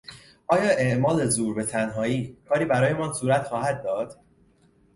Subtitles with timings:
[0.47, 4.19] آیا اعمال زور به تنهایی کاری برایمان صورت خواهد داد؟